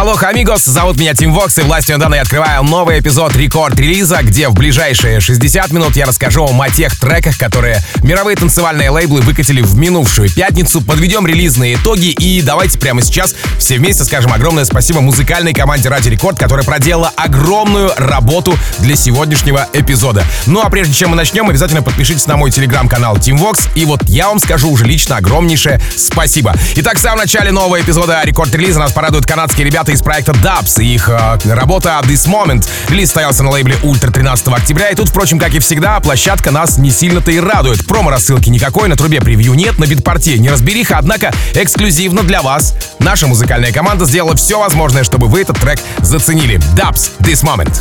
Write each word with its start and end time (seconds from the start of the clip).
Hola, 0.00 0.16
amigos, 0.18 0.64
зовут 0.64 0.96
меня 0.96 1.12
Tim 1.12 1.34
Vox, 1.34 1.58
и 1.58 1.60
властью 1.60 1.98
данной 1.98 2.20
открываю 2.20 2.62
новый 2.62 3.00
эпизод 3.00 3.36
Record 3.36 3.68
Release'а, 3.68 4.20
где 4.22 4.48
в 4.48 4.54
ближайшие 4.54 5.20
60 5.20 5.72
минут 5.72 5.94
я 5.94 6.06
расскажу 6.06 6.46
вам 6.46 6.58
о 6.62 6.70
тех 6.70 6.98
треках, 6.98 7.36
которые 7.36 7.80
мировые 8.02 8.34
танцевальные 8.34 8.88
лейблы 8.88 9.20
выкатили 9.20 9.60
в 9.60 9.76
минувшую 9.76 10.30
пятницу, 10.30 10.80
подведем 10.80 11.26
релизные 11.26 11.74
итоги 11.74 12.12
и 12.12 12.40
давайте 12.40 12.78
прямо 12.78 13.02
сейчас 13.02 13.34
все 13.58 13.76
вместе 13.76 14.04
скажем 14.04 14.32
огромное 14.32 14.64
спасибо 14.64 15.02
музыкальной 15.02 15.52
команде 15.52 15.90
Радио 15.90 16.08
Рекорд, 16.08 16.38
которая 16.38 16.64
проделала 16.64 17.12
огромную 17.14 17.92
работу 17.98 18.56
для 18.78 18.96
сегодняшнего 18.96 19.68
эпизода. 19.74 20.24
Ну 20.46 20.62
а 20.62 20.70
прежде 20.70 20.94
чем 20.94 21.10
мы 21.10 21.16
начнем, 21.16 21.50
обязательно 21.50 21.82
подпишитесь 21.82 22.26
на 22.26 22.38
мой 22.38 22.50
телеграм-канал 22.50 23.18
Tim 23.18 23.36
Vox, 23.38 23.68
и 23.74 23.84
вот 23.84 24.04
я 24.04 24.28
вам 24.28 24.38
скажу 24.38 24.70
уже 24.70 24.86
лично 24.86 25.18
огромнейшее 25.18 25.78
спасибо. 25.94 26.54
Итак, 26.76 26.96
в 26.96 27.02
самом 27.02 27.18
начале 27.18 27.52
нового 27.52 27.78
эпизода 27.78 28.18
Record 28.24 28.46
Release'а 28.46 28.78
нас 28.78 28.92
порадуют 28.92 29.26
канадские 29.26 29.66
ребята 29.66 29.89
ребята 29.90 29.92
из 29.92 30.02
проекта 30.02 30.32
DVBBS 30.32 30.82
и 30.82 30.94
их 30.94 31.08
э, 31.08 31.38
работа 31.52 32.00
This 32.04 32.26
Moment. 32.26 32.66
Релиз 32.88 33.10
состоялся 33.10 33.42
на 33.42 33.50
лейбле 33.50 33.76
Ультра 33.82 34.10
13 34.10 34.48
октября, 34.48 34.90
и 34.90 34.94
тут, 34.94 35.08
впрочем, 35.08 35.38
как 35.38 35.54
и 35.54 35.58
всегда, 35.58 35.98
площадка 36.00 36.50
нас 36.50 36.78
не 36.78 36.90
сильно-то 36.90 37.30
и 37.30 37.40
радует. 37.40 37.86
Промо-рассылки 37.86 38.48
никакой, 38.48 38.88
на 38.88 38.96
трубе 38.96 39.20
превью 39.20 39.54
нет, 39.54 39.78
на 39.78 39.86
битпорте 39.86 40.38
неразбериха, 40.38 40.98
однако 40.98 41.32
эксклюзивно 41.54 42.22
для 42.22 42.42
вас 42.42 42.74
наша 42.98 43.26
музыкальная 43.26 43.72
команда 43.72 44.04
сделала 44.04 44.36
все 44.36 44.58
возможное, 44.58 45.04
чтобы 45.04 45.28
вы 45.28 45.42
этот 45.42 45.58
трек 45.58 45.80
заценили. 45.98 46.58
DVBBS 46.74 47.10
This 47.20 47.44
Moment. 47.44 47.76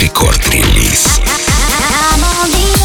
Record 0.00 0.51
Release. 0.51 1.20
Record 1.28 1.93
Release. 1.93 2.79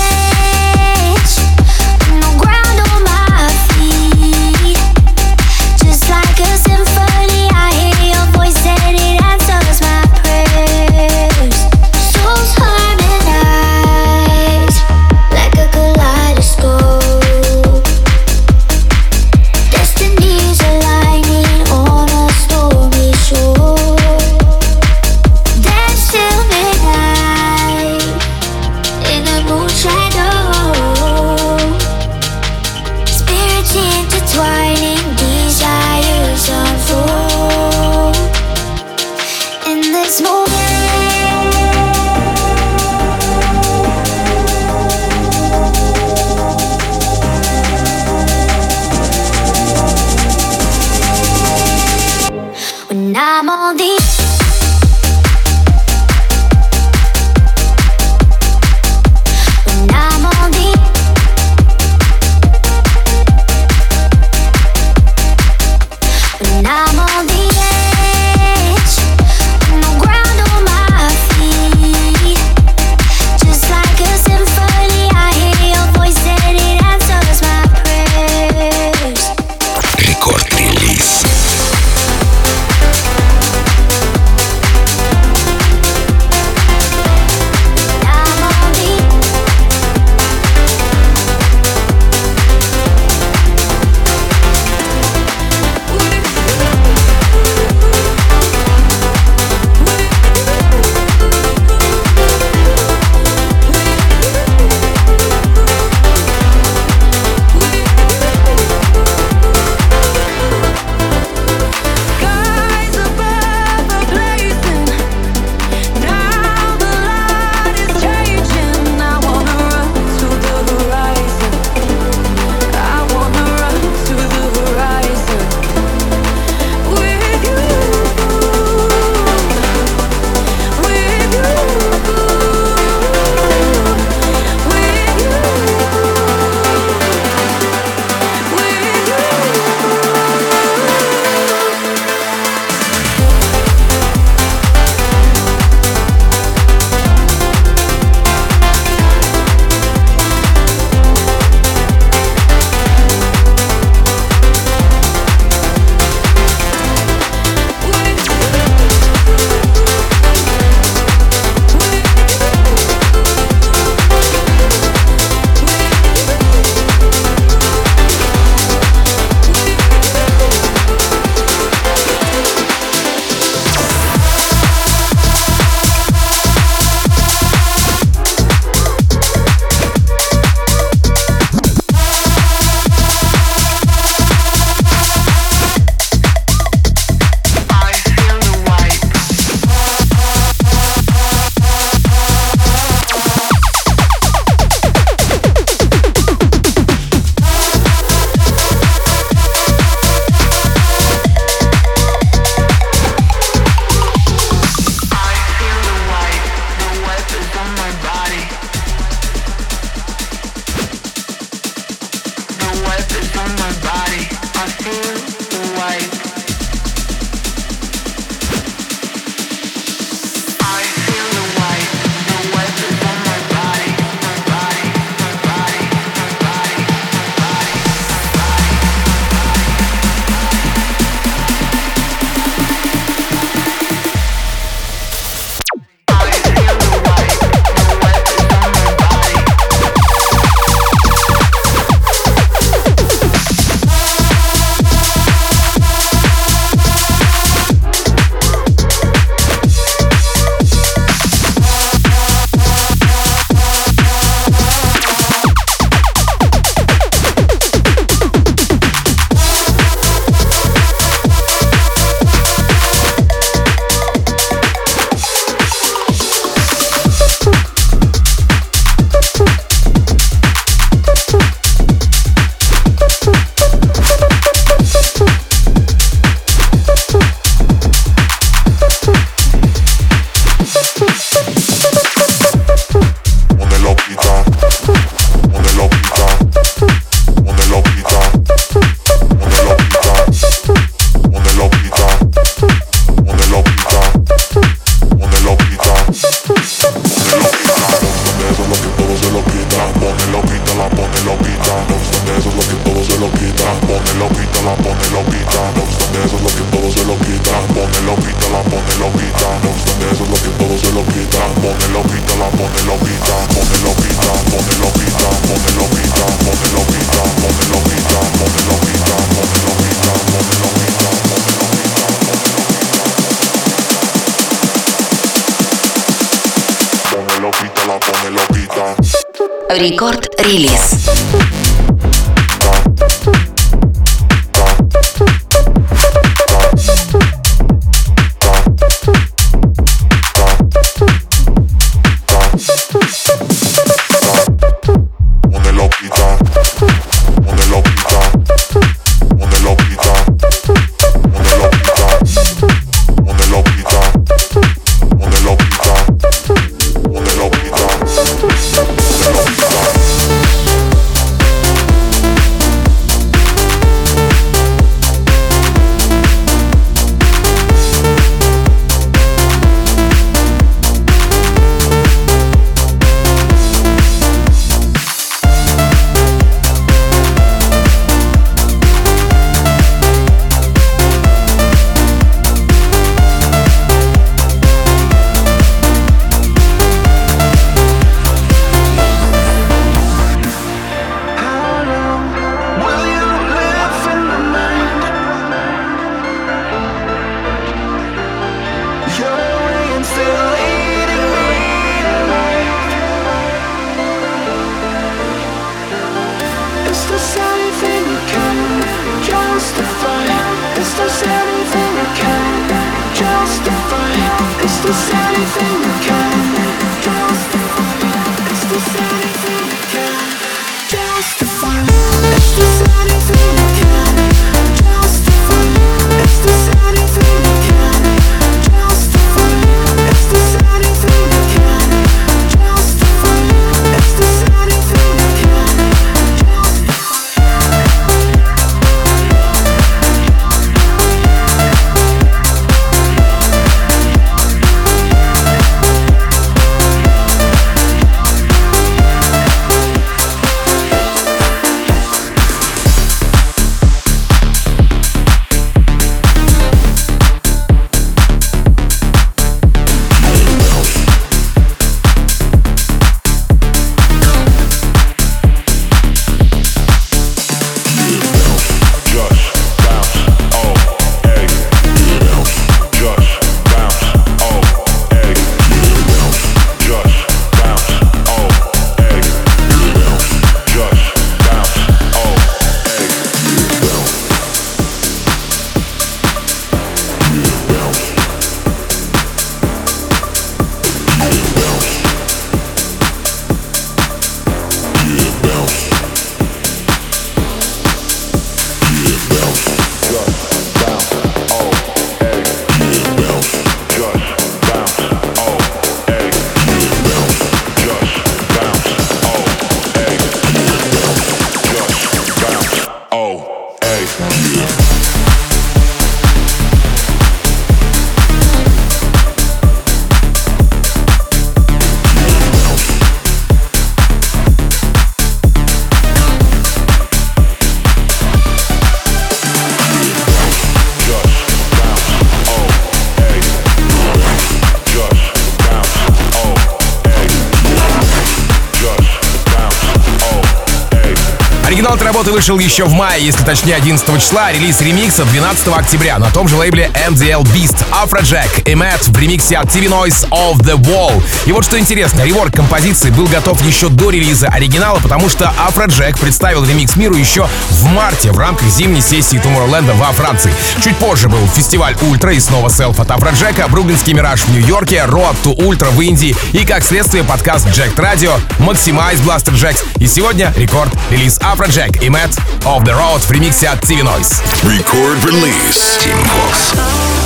Вышел 542.45 542.59
еще 542.59 542.85
в 542.85 542.91
мае, 542.91 543.25
если 543.25 543.43
точнее 543.43 543.75
11 543.75 544.21
числа, 544.21 544.51
релиз 544.51 544.79
ремикса 544.79 545.25
12 545.25 545.67
октября 545.69 546.19
на 546.19 546.29
том 546.29 546.47
же 546.47 546.55
лейбле 546.57 546.91
MDL 547.07 547.41
Beast, 547.41 547.77
Afrojack 547.91 548.69
и 548.69 548.73
Matt 548.73 549.11
в 549.11 549.17
ремиксе 549.17 549.57
от 549.57 549.65
TV 549.65 549.87
Noise 549.87 550.29
of 550.29 550.57
the 550.57 550.75
Wall. 550.75 551.23
И 551.47 551.51
вот 551.51 551.65
что 551.65 551.79
интересно, 551.79 552.21
реворк 552.21 552.53
композиции 552.53 553.09
был 553.09 553.25
готов 553.25 553.59
еще 553.65 553.89
до 553.89 554.11
релиза 554.11 554.47
оригинала, 554.49 554.99
потому 554.99 555.27
что 555.27 555.51
Afrojack 555.67 556.19
представил 556.19 556.63
ремикс 556.65 556.95
миру 556.97 557.15
еще 557.15 557.47
в 557.71 557.85
марте 557.85 558.31
в 558.31 558.37
рамках 558.37 558.67
зимней 558.67 559.01
сессии 559.01 559.41
Tomorrowland 559.41 559.91
во 559.95 560.11
Франции. 560.11 560.53
Чуть 560.83 560.97
позже 560.97 561.29
был 561.29 561.47
фестиваль 561.47 561.95
Ультра 562.03 562.31
и 562.31 562.39
снова 562.39 562.69
селф 562.69 562.99
от 562.99 563.07
Afrojack, 563.07 563.67
Бруклинский 563.71 564.13
Мираж 564.13 564.41
в 564.41 564.51
Нью-Йорке, 564.51 565.05
Road 565.07 565.35
to 565.43 565.55
Ultra 565.57 565.89
в 565.89 565.99
Индии 565.99 566.35
и, 566.53 566.63
как 566.63 566.83
следствие, 566.83 567.23
подкаст 567.23 567.65
Jack 567.69 567.95
Radio, 567.95 568.39
Maximize 568.59 569.23
Blaster 569.23 569.53
Jacks 569.55 569.83
и 569.97 570.05
сегодня 570.05 570.53
рекорд 570.55 570.93
релиз 571.09 571.39
Afrojack 571.39 572.03
и 572.03 572.09
Matt 572.09 572.34
of 572.66 572.84
the 572.84 572.92
Road 572.92 573.20
в 573.20 573.30
ремиксе 573.30 573.68
от 573.68 573.80
TV 573.84 574.02
Noise. 574.02 574.42
Record 574.64 575.24
release. 575.24 575.98
Team 576.02 576.16
Vox. 576.24 577.23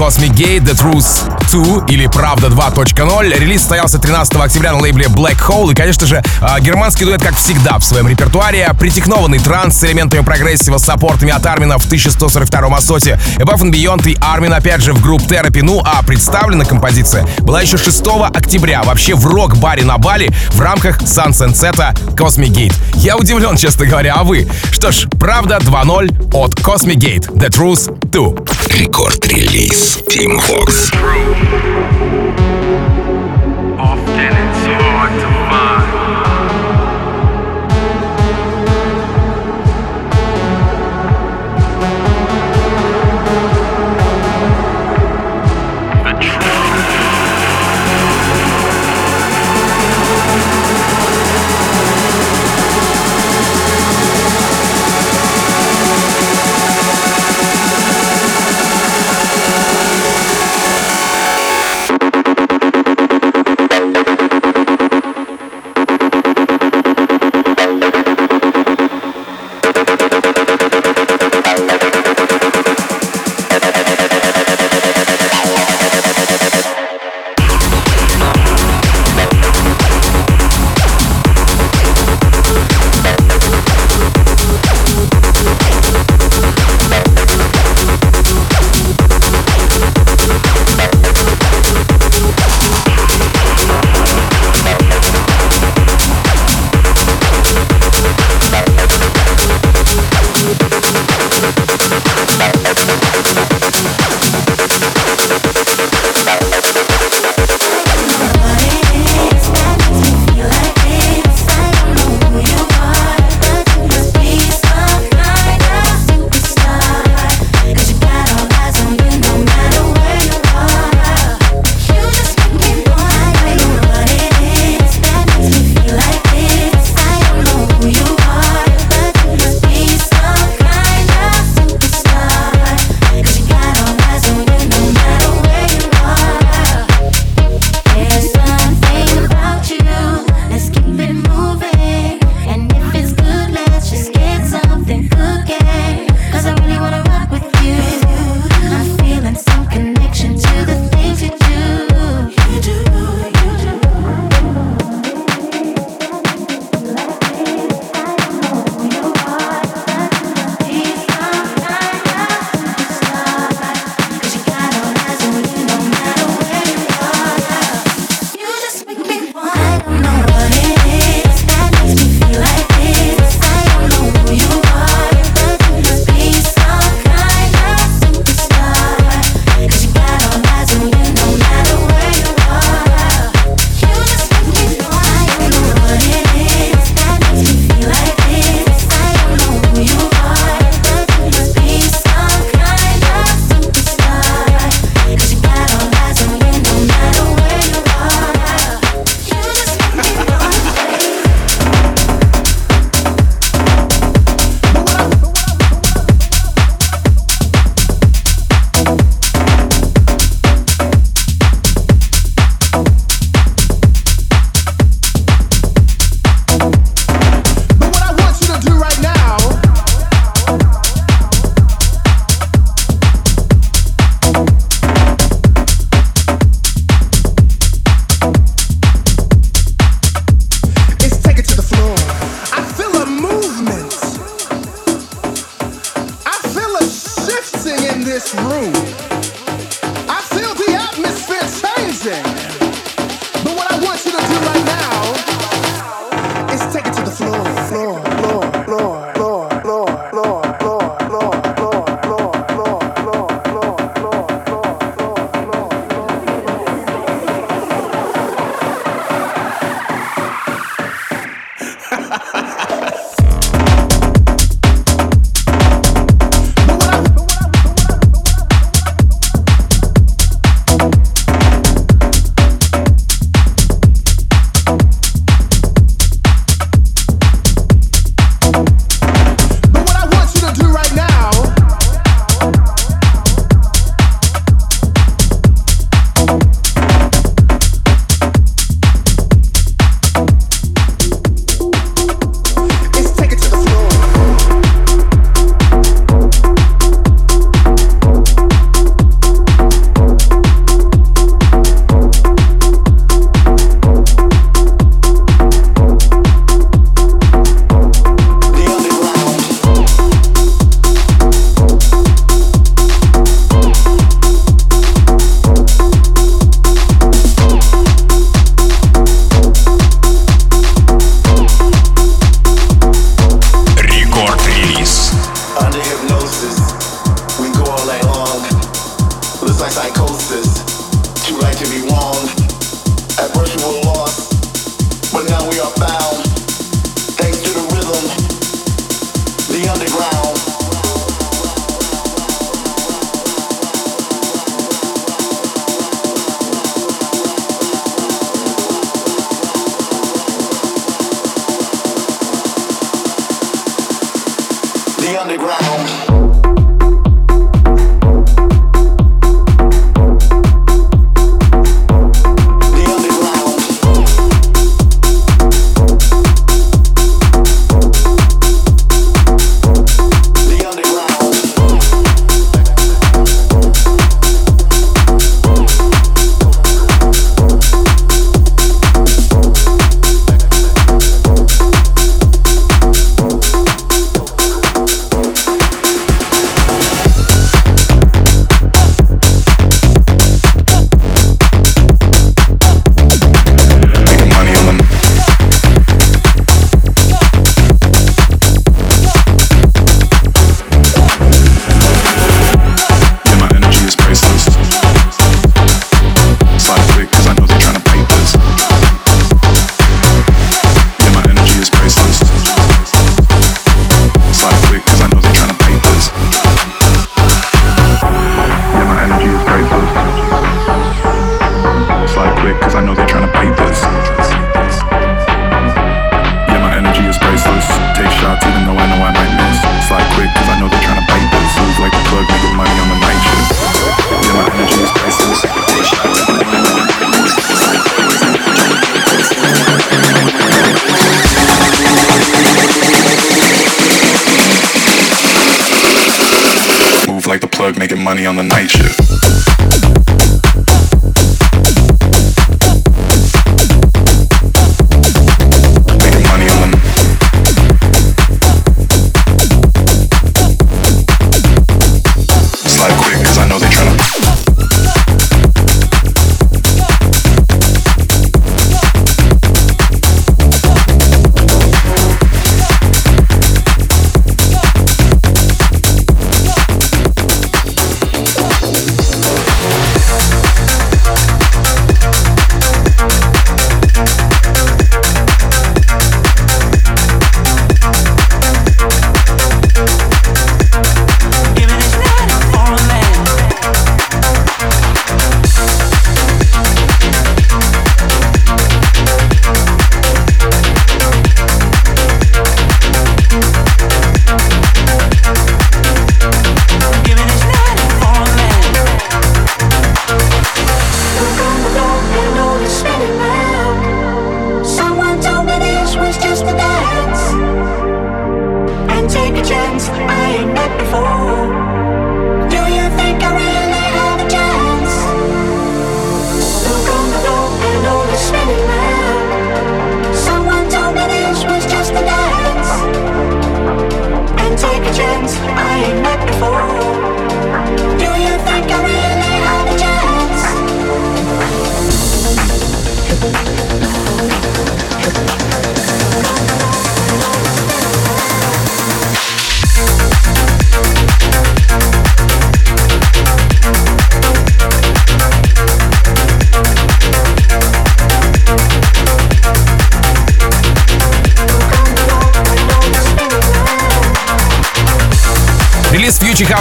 Cosmic 0.00 0.32
Gate, 0.32 0.64
The 0.64 0.72
Truth 0.72 1.30
2 1.50 1.84
или 1.86 2.06
Правда 2.06 2.46
2.0. 2.46 3.38
Релиз 3.38 3.60
состоялся 3.60 3.98
13 3.98 4.34
октября 4.36 4.72
на 4.72 4.78
лейбле 4.78 5.08
Black 5.08 5.38
Hole. 5.46 5.72
И, 5.72 5.74
конечно 5.74 6.06
же, 6.06 6.22
а, 6.40 6.58
германский 6.58 7.04
дуэт, 7.04 7.22
как 7.22 7.36
всегда, 7.36 7.78
в 7.78 7.84
своем 7.84 8.08
репертуаре. 8.08 8.66
Притекнованный 8.78 9.38
транс 9.38 9.76
с 9.76 9.84
элементами 9.84 10.24
прогрессива, 10.24 10.78
с 10.78 10.84
саппортами 10.84 11.32
от 11.32 11.44
Армина 11.44 11.78
в 11.78 11.84
1142 11.84 12.78
Асоте. 12.78 13.20
Above 13.36 13.60
and 13.60 13.72
Beyond 13.72 14.08
и 14.08 14.16
Армин, 14.22 14.54
опять 14.54 14.80
же, 14.80 14.94
в 14.94 15.02
групп 15.02 15.20
Therapy. 15.20 15.62
Ну, 15.62 15.82
а 15.84 16.02
представлена 16.02 16.64
композиция 16.64 17.28
была 17.40 17.60
еще 17.60 17.76
6 17.76 18.02
октября 18.32 18.82
вообще 18.82 19.14
в 19.14 19.26
рок-баре 19.26 19.84
на 19.84 19.98
Бали 19.98 20.30
в 20.52 20.60
рамках 20.62 21.06
Сансенсета 21.06 21.94
Cosmic 22.14 22.48
Gate. 22.48 22.74
Я 22.94 23.18
удивлен, 23.18 23.58
честно 23.58 23.84
говоря, 23.84 24.14
а 24.16 24.24
вы? 24.24 24.48
Что 24.72 24.92
ж, 24.92 25.06
Правда 25.20 25.58
2.0 25.58 26.32
от 26.32 26.54
Cosmic 26.54 26.96
Gate. 26.96 27.30
The 27.34 27.50
Truth 27.50 28.08
2. 28.08 28.39
Рекорд-релиз 28.70 29.98
Team 30.08 30.38
Vox. 30.38 31.69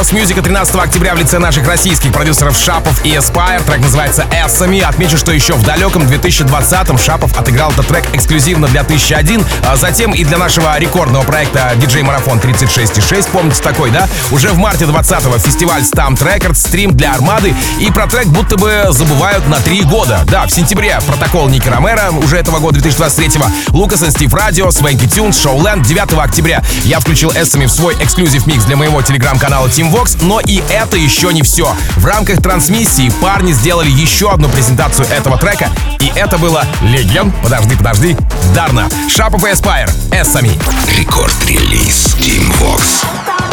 House 0.10 0.16
Music 0.16 0.42
13 0.42 0.76
октября 0.76 1.14
в 1.14 1.20
лице 1.20 1.40
наших 1.40 1.68
российских 1.68 2.12
продюсеров 2.12 2.58
Шапов 2.58 3.06
и 3.06 3.10
Aspire. 3.10 3.64
Трек 3.64 3.82
называется 3.82 4.26
«Эссами». 4.32 4.80
Отмечу, 4.80 5.18
что 5.18 5.32
еще 5.32 5.54
в 5.54 5.64
далеком 5.64 6.04
2020-м 6.04 6.98
Шапов 6.98 7.38
отыграл 7.38 7.72
этот 7.72 7.88
трек 7.88 8.06
эксклюзивно 8.14 8.68
для 8.68 8.82
1001, 8.82 9.46
а 9.68 9.76
затем 9.76 10.14
и 10.14 10.24
для 10.24 10.38
нашего 10.38 10.78
рекордного 10.80 11.24
проекта 11.24 11.74
DJ 11.76 12.04
Марафон 12.04 12.40
36.6. 12.40 13.28
Помните 13.32 13.62
такой, 13.62 13.92
да? 13.92 14.08
Уже 14.32 14.50
в 14.50 14.58
марте 14.58 14.86
20-го 14.86 15.38
фестиваль 15.38 15.82
Stamped 15.82 16.24
Records, 16.24 16.56
стрим 16.56 16.96
для 16.96 17.14
Армады. 17.14 17.54
И 17.80 17.92
про 17.92 18.08
трек 18.08 18.28
будто 18.28 18.58
бы 18.58 18.88
забывают 18.90 19.48
на 19.48 19.60
три 19.60 19.82
года. 19.82 20.22
Да, 20.26 20.48
в 20.48 20.52
сентябре 20.52 20.98
протокол 21.06 21.50
Ники 21.50 21.68
Ромеро 21.68 22.12
уже 22.12 22.38
этого 22.38 22.60
года, 22.60 22.80
2023-го. 22.80 23.78
Лукас 23.78 24.02
и 24.02 24.10
Стив 24.10 24.34
Радио, 24.34 24.72
Свенки 24.72 25.08
Тюнс, 25.08 25.40
Шоуленд 25.40 25.86
9 25.86 26.14
октября. 26.14 26.64
Я 26.84 27.00
включил 27.00 27.32
Эссами 27.32 27.66
в 27.66 27.72
свой 27.72 27.96
эксклюзив 28.02 28.48
микс 28.48 28.64
для 28.66 28.76
моего 28.76 29.02
телеграм-канала 29.02 29.68
Team 29.68 29.99
Vox, 30.00 30.18
но 30.22 30.40
и 30.40 30.62
это 30.70 30.98
еще 30.98 31.34
не 31.34 31.42
все. 31.42 31.76
В 31.98 32.06
рамках 32.06 32.42
трансмиссии 32.42 33.12
парни 33.22 33.52
сделали 33.52 33.90
еще 33.90 34.32
одну 34.32 34.48
презентацию 34.48 35.08
этого 35.10 35.38
трека, 35.38 35.70
и 36.00 36.12
это 36.16 36.38
было 36.38 36.66
легенд, 36.82 37.34
подожди, 37.44 37.76
подожди, 37.76 38.18
Дарна, 38.54 38.90
Шапов 39.10 39.46
и 39.46 39.52
Эспайр, 39.52 39.90
Эссами. 40.12 40.52
Рекорд-релиз 40.98 42.16
Team 42.20 42.50
Vox. 42.60 43.49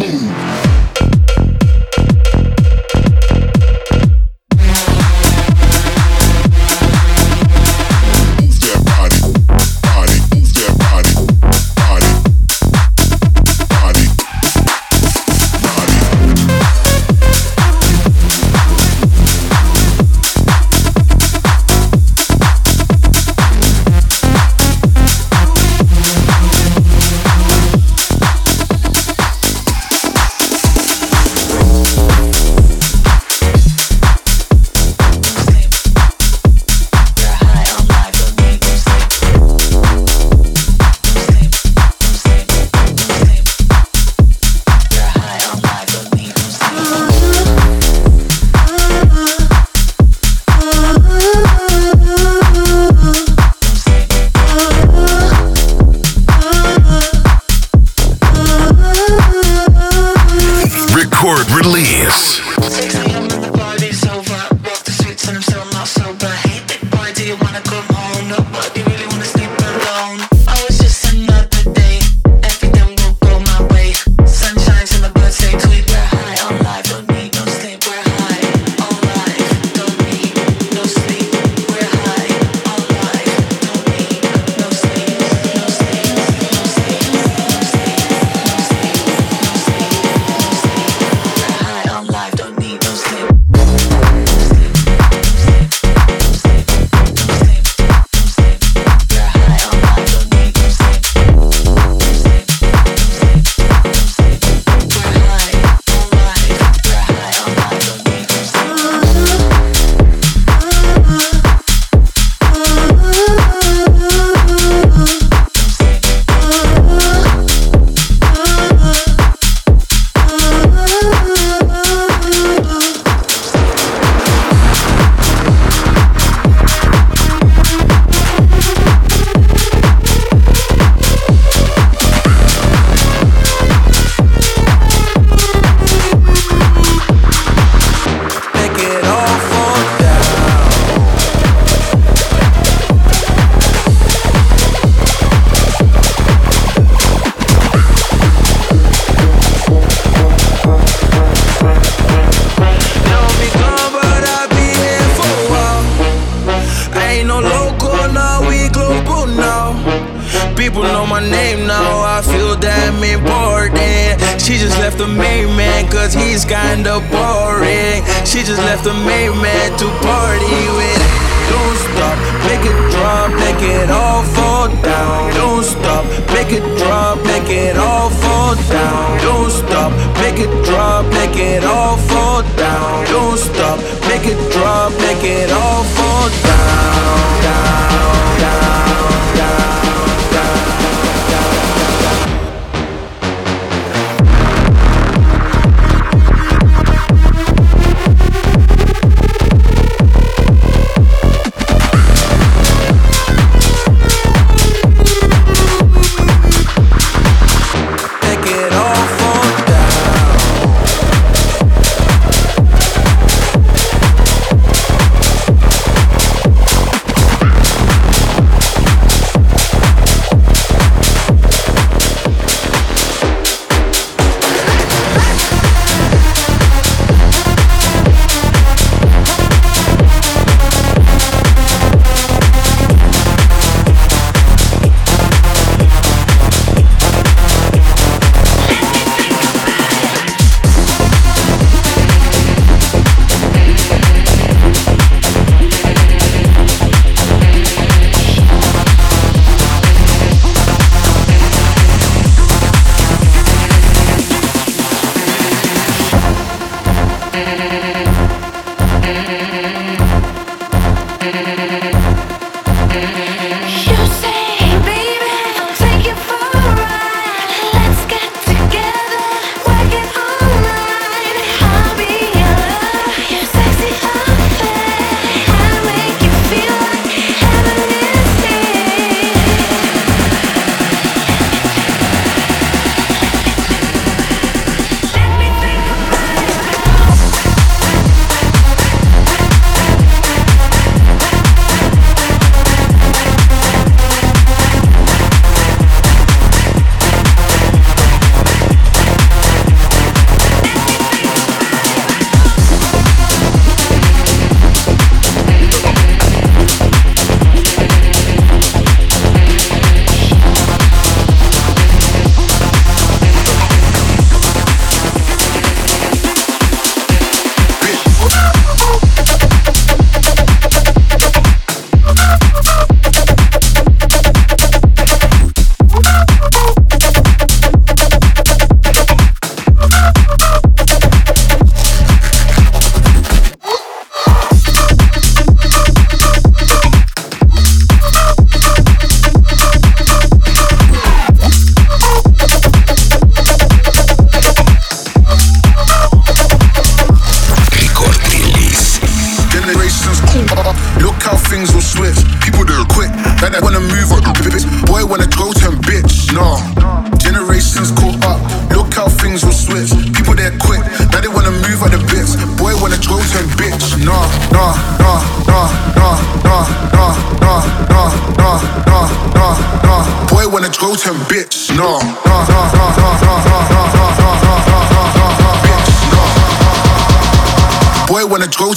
Boom! 0.00 0.89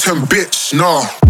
Washington, 0.06 0.28
bitch, 0.28 0.74
nah. 0.74 1.23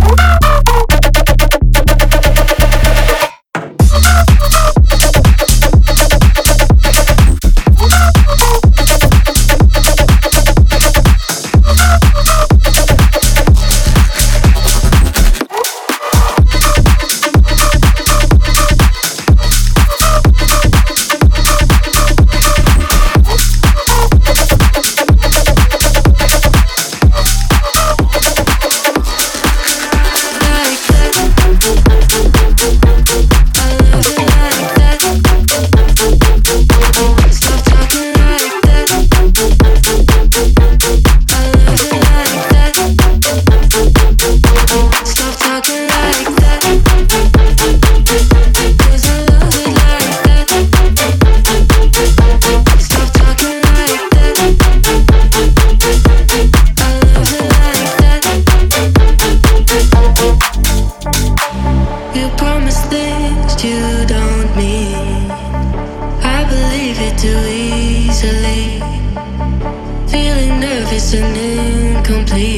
an 71.15 71.35
incomplete. 71.35 72.52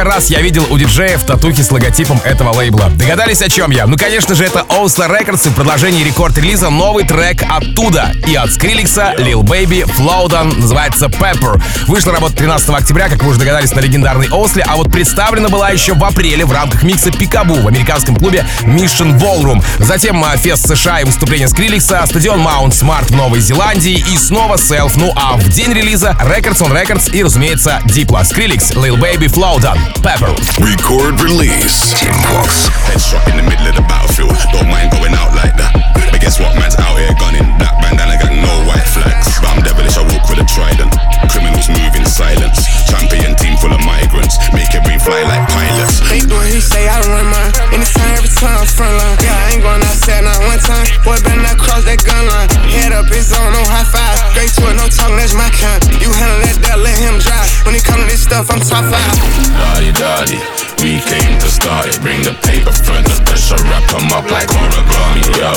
Сколько 0.00 0.16
раз 0.16 0.30
я 0.30 0.40
видел 0.40 0.66
у 0.70 0.78
диджеев 0.78 1.22
татухи 1.24 1.62
с 1.62 1.70
логотипом 1.70 2.20
этого 2.24 2.54
лейбла. 2.54 2.88
Догадались, 2.90 3.42
о 3.42 3.50
чем 3.50 3.70
я? 3.70 3.86
Ну, 3.86 3.98
конечно 3.98 4.34
же, 4.34 4.44
это 4.44 4.60
Oslo 4.60 5.10
Records 5.10 5.46
и 5.46 5.50
в 5.50 5.54
продолжении 5.54 6.02
рекорд-релиза 6.02 6.70
новый 6.70 7.04
трек 7.04 7.42
оттуда. 7.46 8.12
И 8.26 8.34
от 8.34 8.50
Скриликса, 8.50 9.14
Lil 9.18 9.42
Baby, 9.42 9.84
Flowdown, 9.84 10.58
называется 10.58 11.06
Pepper. 11.06 11.60
Вышла 11.86 12.12
работа 12.12 12.34
13 12.36 12.70
октября, 12.70 13.08
как 13.10 13.22
вы 13.22 13.30
уже 13.30 13.40
догадались, 13.40 13.72
на 13.72 13.80
легендарной 13.80 14.30
Осле, 14.30 14.64
а 14.66 14.76
вот 14.76 14.90
представлена 14.90 15.48
была 15.48 15.68
еще 15.68 15.92
в 15.92 16.02
апреле 16.02 16.46
в 16.46 16.52
рамках 16.52 16.82
микса 16.82 17.10
Пикабу 17.10 17.54
в 17.54 17.68
американском 17.68 18.16
клубе 18.16 18.46
Mission 18.62 19.18
Ballroom. 19.18 19.62
Затем 19.80 20.24
а, 20.24 20.36
фест 20.36 20.66
США 20.66 21.00
и 21.00 21.04
выступление 21.04 21.48
Скриликса, 21.48 22.04
стадион 22.06 22.40
Mount 22.40 22.70
Smart 22.70 23.06
в 23.06 23.14
Новой 23.14 23.40
Зеландии 23.40 24.02
и 24.10 24.16
снова 24.16 24.54
Self. 24.54 24.92
Ну 24.96 25.12
а 25.14 25.36
в 25.36 25.48
день 25.48 25.72
релиза 25.74 26.16
Records 26.22 26.60
on 26.60 26.72
Records 26.72 27.12
и, 27.12 27.22
разумеется, 27.22 27.80
Diplo, 27.84 28.22
Skrillex, 28.22 28.74
Lil 28.74 28.96
Baby, 28.98 29.26
Flowdown, 29.26 29.78
Pepper. 29.98 30.32
Record 30.62 31.20
release. 31.20 31.92
Team 31.98 32.14
Vox. 32.30 32.70
Headshot 32.88 33.26
in 33.30 33.36
the 33.36 33.46
middle 33.46 33.66
of 33.66 33.74
the 33.74 33.84
battlefield. 33.90 34.32
Don't 34.54 34.70
mind 34.70 34.90
going 34.94 35.14
out 35.14 35.34
like 35.34 35.54
that. 35.58 35.74
But 36.10 36.20
guess 36.20 36.38
what? 36.40 36.54
Man's 36.56 36.78
out 36.78 36.96
here 36.98 37.12
gunning. 37.18 37.44
Black 37.58 37.76
bandana 37.82 38.09
I'm 58.48 58.60
top 58.64 58.88
five. 58.88 59.16
Daddy, 59.52 59.92
daddy, 60.00 60.38
we 60.80 60.96
came 61.04 61.36
to 61.44 61.48
start 61.52 61.92
it. 61.92 62.00
Bring 62.00 62.22
the 62.24 62.32
paper 62.40 62.72
front, 62.72 63.04
the 63.04 63.20
pressure, 63.28 63.60
wrap 63.68 63.84
'em 63.92 64.08
up 64.16 64.24
like 64.32 64.48
origami. 64.48 65.20
Yo, 65.36 65.52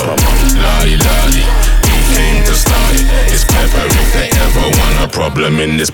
daddy, 0.59 0.97
daddy, 0.99 1.43
we 1.87 1.95
came 2.11 2.43
to 2.43 2.53
start 2.53 2.93
it. 2.99 3.07
It's 3.31 3.45
pepper 3.45 3.87
if 3.87 4.07
they 4.11 4.27
ever 4.35 4.67
want 4.75 4.95
a 4.99 5.07
problem 5.07 5.61
in 5.61 5.77
this 5.77 5.89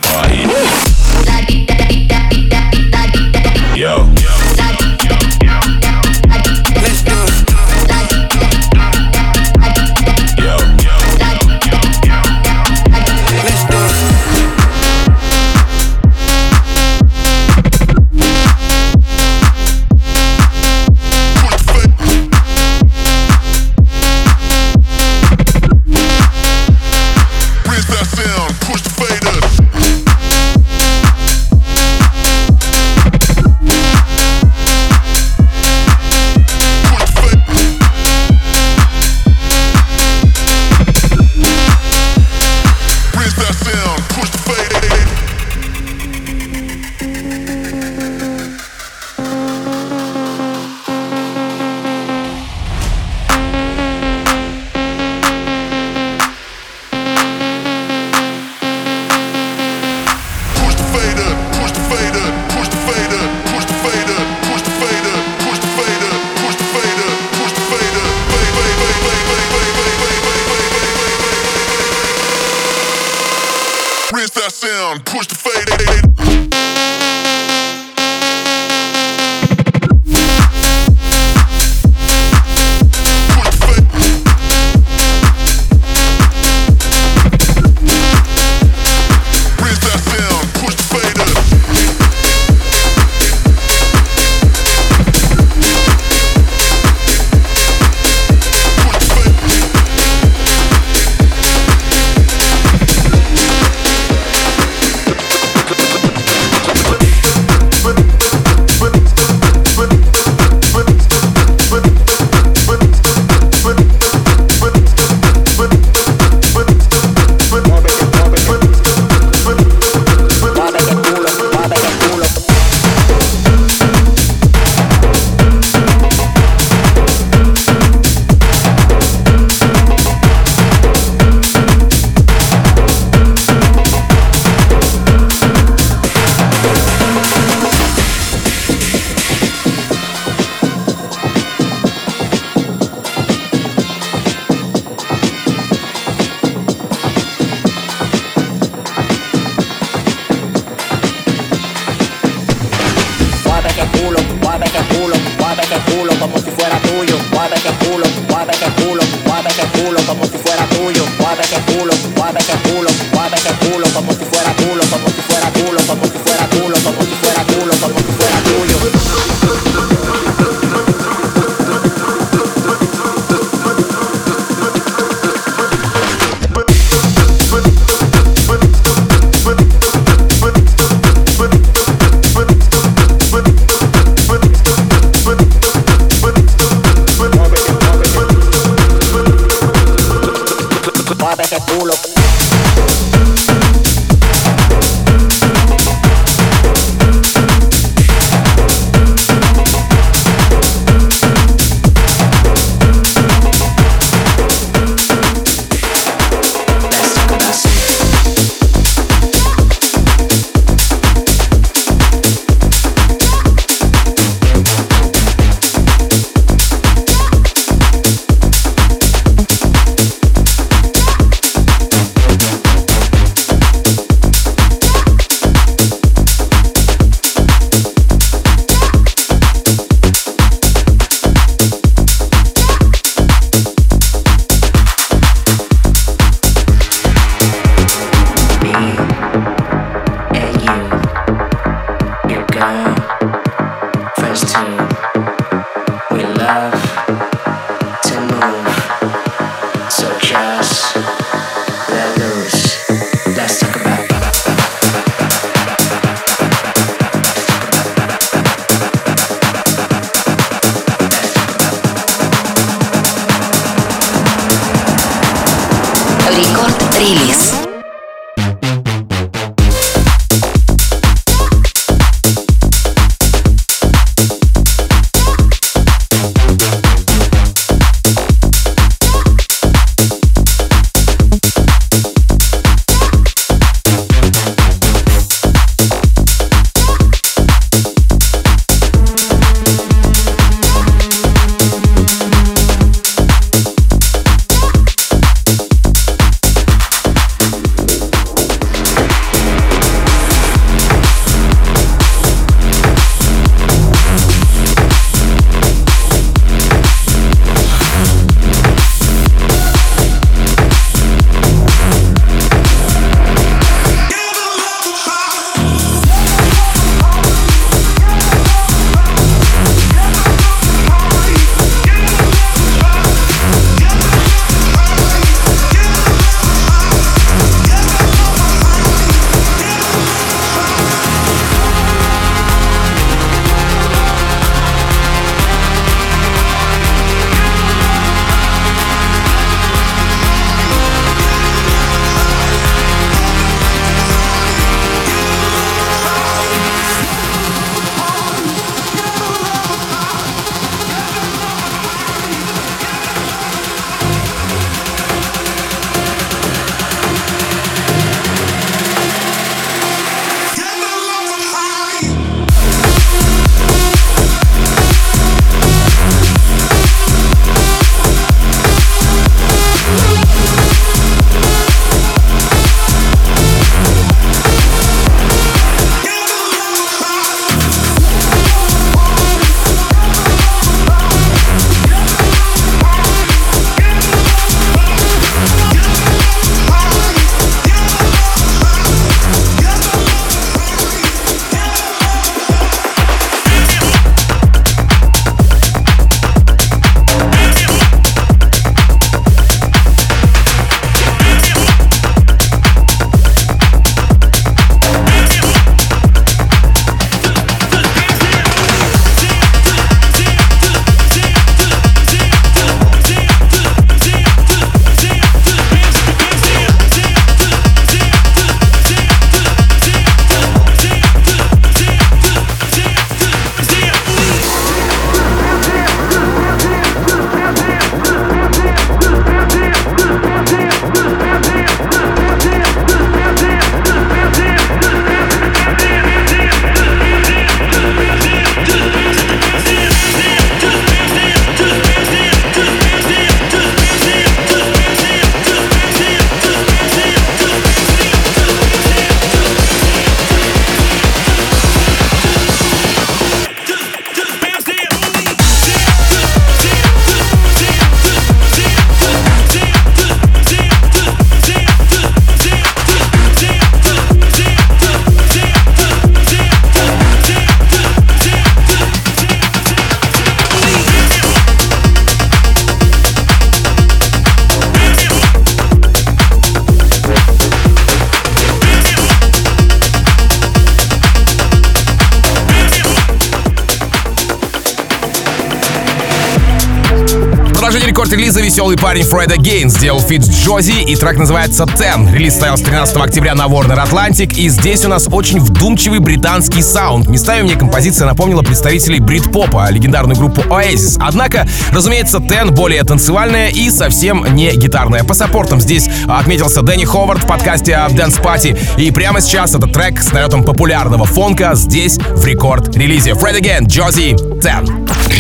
Record 488.09 488.22
Release'а 488.22 488.41
веселый 488.41 488.75
парень 488.75 489.03
Fred 489.03 489.31
Again 489.31 489.69
сделал 489.69 490.01
фит 490.01 490.25
с 490.25 490.29
Jozzy, 490.29 490.81
и 490.81 490.95
трек 490.95 491.17
называется 491.17 491.65
Ten. 491.65 492.11
Релиз 492.11 492.33
состоялся 492.33 492.65
13 492.65 492.97
октября 492.97 493.35
на 493.35 493.43
Warner 493.43 493.85
Atlantic, 493.85 494.35
и 494.35 494.49
здесь 494.49 494.83
у 494.83 494.89
нас 494.89 495.07
очень 495.11 495.39
вдумчивый 495.39 495.99
британский 495.99 496.63
саунд. 496.63 497.07
Местами 497.07 497.43
мне 497.43 497.55
композиция 497.55 498.07
напомнила 498.07 498.41
представителей 498.41 498.99
брит-попа, 498.99 499.69
легендарную 499.69 500.17
группу 500.17 500.41
Oasis. 500.41 500.97
Однако, 500.99 501.47
разумеется, 501.71 502.17
Ten 502.17 502.49
более 502.49 502.83
танцевальная 502.83 503.49
и 503.49 503.69
совсем 503.69 504.25
не 504.33 504.55
гитарная. 504.55 505.03
По 505.03 505.13
саппортам 505.13 505.61
здесь 505.61 505.87
отметился 506.07 506.63
Danny 506.63 506.85
Howard 506.85 507.23
в 507.23 507.27
подкасте 507.27 507.73
Dance 507.73 508.19
Party, 508.23 508.57
и 508.77 508.89
прямо 508.89 509.21
сейчас 509.21 509.53
этот 509.53 509.71
трек 509.71 510.01
с 510.01 510.11
налетом 510.11 510.43
популярного 510.43 511.05
фонка 511.05 511.51
здесь 511.53 511.99
в 511.99 512.25
Record 512.25 512.58
Release'е. 512.58 513.13
Fred 513.13 513.39
Again, 513.39 513.67
Jozzy, 513.67 514.15
Ten. 514.41 514.78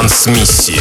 Трансмиссия. 0.00 0.80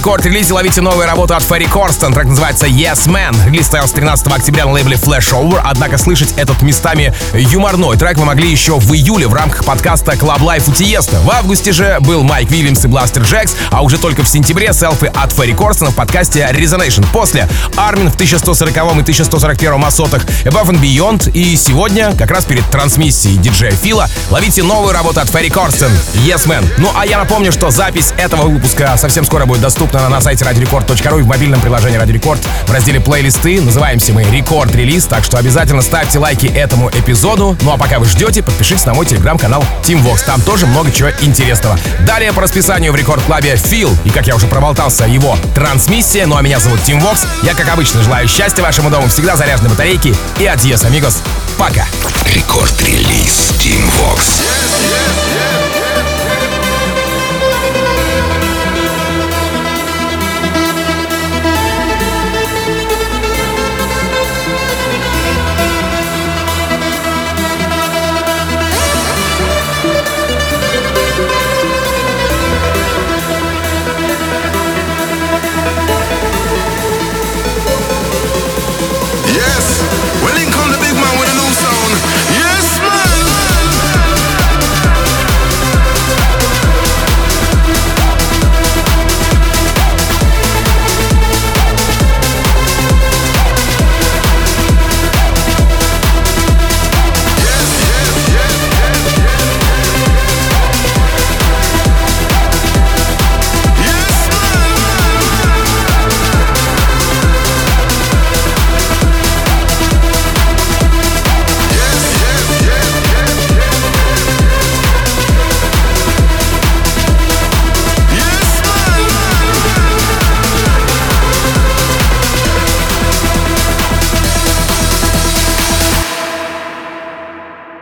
Рекорд-релизе 0.00 0.54
ловите 0.54 0.80
новую 0.80 1.04
работу 1.04 1.34
от 1.34 1.42
Ферри 1.42 1.66
Корстон. 1.66 2.14
Трек 2.14 2.24
называется 2.24 2.64
Yes 2.64 3.06
Man. 3.06 3.36
Релиз 3.44 3.64
состоялся 3.64 3.94
13 3.96 4.26
октября 4.28 4.64
на 4.64 4.72
лейбле 4.72 4.96
Flashover, 4.96 5.60
однако 5.62 5.98
слышать 5.98 6.32
этот 6.38 6.62
местами 6.62 7.12
юморной 7.34 7.98
трек 7.98 8.16
вы 8.16 8.24
могли 8.24 8.50
еще 8.50 8.78
в 8.78 8.94
июле 8.94 9.28
в 9.28 9.34
рамках 9.34 9.62
подкаста 9.62 10.12
Club 10.12 10.38
Life 10.38 10.70
у 10.70 10.72
Тиеста. 10.72 11.20
В 11.20 11.30
августе 11.30 11.72
же 11.72 11.98
был 12.00 12.22
Майк 12.22 12.50
Вильямс 12.50 12.82
и 12.82 12.88
Бластер 12.88 13.24
Джекс, 13.24 13.54
а 13.70 13.82
уже 13.82 13.98
только 13.98 14.22
в 14.22 14.28
сентябре 14.28 14.72
селфи 14.72 15.12
от 15.14 15.32
Ферри 15.32 15.52
Корстона 15.52 15.90
в 15.90 15.94
подкасте 15.94 16.48
Resonation. 16.50 17.06
После 17.12 17.46
Армин 17.76 18.10
в 18.10 18.14
1140 18.14 18.74
и 18.74 18.80
1141 18.80 19.84
Асотах, 19.84 20.24
Above 20.46 20.70
and 20.70 20.80
Beyond 20.80 21.32
и 21.32 21.54
сегодня, 21.56 22.14
как 22.16 22.30
раз 22.30 22.46
перед 22.46 22.64
трансмиссией 22.70 23.36
диджея 23.36 23.72
Фила, 23.72 24.08
ловите 24.30 24.62
новую 24.62 24.94
работу 24.94 25.20
от 25.20 25.28
Ферри 25.28 25.50
Корстон 25.50 25.92
Yes 26.14 26.46
Man. 26.46 26.64
Ну 26.78 26.90
а 26.96 27.04
я 27.04 27.18
напомню, 27.18 27.52
что 27.52 27.70
запись 27.70 28.14
этого 28.16 28.48
выпуска 28.48 28.96
совсем 28.96 29.26
скоро 29.26 29.44
будет 29.44 29.60
доступна 29.60 29.89
на 29.92 30.20
сайте 30.20 30.44
radiorecord.ru 30.44 31.20
и 31.20 31.22
в 31.22 31.26
мобильном 31.26 31.60
приложении 31.60 32.00
Radio 32.00 32.18
Record 32.18 32.38
в 32.66 32.70
разделе 32.70 33.00
плейлисты. 33.00 33.60
Называемся 33.60 34.12
мы 34.12 34.24
Record 34.24 34.74
Release, 34.74 35.04
так 35.04 35.24
что 35.24 35.38
обязательно 35.38 35.82
ставьте 35.82 36.18
лайки 36.18 36.46
этому 36.46 36.90
эпизоду. 36.90 37.56
Ну 37.62 37.72
а 37.72 37.76
пока 37.76 37.98
вы 37.98 38.06
ждете, 38.06 38.42
подпишитесь 38.42 38.84
на 38.86 38.94
мой 38.94 39.06
телеграм-канал 39.06 39.64
Tim 39.82 40.02
Vox. 40.02 40.24
Там 40.24 40.40
тоже 40.40 40.66
много 40.66 40.92
чего 40.92 41.10
интересного. 41.20 41.78
Далее 42.06 42.32
по 42.32 42.42
расписанию 42.42 42.92
в 42.92 42.96
Record 42.96 43.22
Club'е 43.24 43.56
Feel. 43.56 43.96
И 44.04 44.10
как 44.10 44.26
я 44.26 44.36
уже 44.36 44.46
проболтался, 44.46 45.04
его 45.06 45.36
трансмиссия. 45.54 46.26
Ну 46.26 46.36
а 46.36 46.42
меня 46.42 46.60
зовут 46.60 46.80
Tim 46.80 47.00
Vox. 47.00 47.26
Я, 47.42 47.54
как 47.54 47.68
обычно, 47.68 48.02
желаю 48.02 48.28
счастья 48.28 48.62
вашему 48.62 48.90
дому, 48.90 49.08
всегда 49.08 49.36
заряженной 49.36 49.70
батарейки. 49.70 50.14
И 50.38 50.46
adiós, 50.46 50.84
amigos. 50.84 51.22
Пока. 51.58 51.86
Record 52.34 52.88
Release 52.88 53.52
Tim 53.58 53.84
Vox. 53.98 54.40
Yes, 54.40 54.70
yes, 54.80 55.10
yes. 55.34 55.59